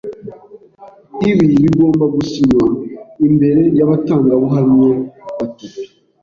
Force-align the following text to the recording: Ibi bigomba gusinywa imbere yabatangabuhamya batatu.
Ibi 1.29 1.45
bigomba 1.63 2.05
gusinywa 2.15 2.65
imbere 3.27 3.61
yabatangabuhamya 3.77 4.91
batatu. 5.37 5.65